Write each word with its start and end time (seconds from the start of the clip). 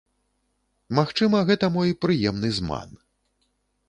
Магчыма, 0.99 1.41
гэта 1.49 1.69
мой 1.75 1.93
прыемны 2.05 2.49
зман. 2.61 2.89